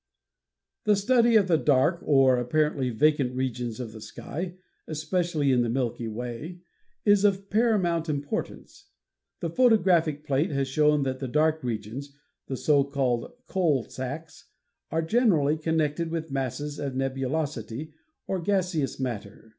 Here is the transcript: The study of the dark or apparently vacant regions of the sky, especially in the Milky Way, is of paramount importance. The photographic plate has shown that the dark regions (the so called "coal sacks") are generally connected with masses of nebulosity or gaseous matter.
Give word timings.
The 0.85 0.95
study 0.95 1.35
of 1.35 1.47
the 1.47 1.59
dark 1.59 1.99
or 2.03 2.37
apparently 2.37 2.89
vacant 2.89 3.35
regions 3.35 3.79
of 3.79 3.91
the 3.91 4.01
sky, 4.01 4.55
especially 4.87 5.51
in 5.51 5.61
the 5.61 5.69
Milky 5.69 6.07
Way, 6.07 6.61
is 7.05 7.23
of 7.23 7.51
paramount 7.51 8.09
importance. 8.09 8.87
The 9.41 9.51
photographic 9.51 10.25
plate 10.25 10.49
has 10.49 10.67
shown 10.67 11.03
that 11.03 11.19
the 11.19 11.27
dark 11.27 11.63
regions 11.63 12.17
(the 12.47 12.57
so 12.57 12.83
called 12.83 13.31
"coal 13.45 13.83
sacks") 13.83 14.45
are 14.89 15.03
generally 15.03 15.55
connected 15.55 16.09
with 16.09 16.31
masses 16.31 16.79
of 16.79 16.95
nebulosity 16.95 17.93
or 18.25 18.41
gaseous 18.41 18.99
matter. 18.99 19.49